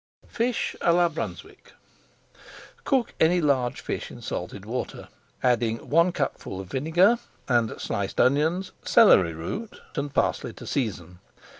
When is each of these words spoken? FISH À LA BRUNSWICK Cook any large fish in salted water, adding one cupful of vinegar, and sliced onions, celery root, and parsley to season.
FISH 0.27 0.75
À 0.81 0.91
LA 0.95 1.09
BRUNSWICK 1.09 1.73
Cook 2.85 3.13
any 3.19 3.39
large 3.39 3.81
fish 3.81 4.09
in 4.09 4.19
salted 4.19 4.65
water, 4.65 5.09
adding 5.43 5.87
one 5.91 6.11
cupful 6.11 6.59
of 6.59 6.71
vinegar, 6.71 7.19
and 7.47 7.79
sliced 7.79 8.19
onions, 8.19 8.71
celery 8.83 9.33
root, 9.33 9.79
and 9.95 10.11
parsley 10.11 10.53
to 10.53 10.65
season. 10.65 11.19